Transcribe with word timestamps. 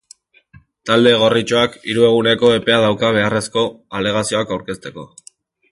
Talde 0.89 1.11
gorritxoak 1.23 1.77
hiru 1.91 2.07
eguneko 2.09 2.51
epea 2.61 2.81
dauka 2.87 3.13
beharrezko 3.19 3.67
alegazioak 4.01 4.57
aurkezteko. 4.57 5.11